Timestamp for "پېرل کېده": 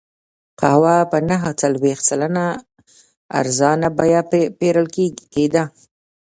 4.59-5.63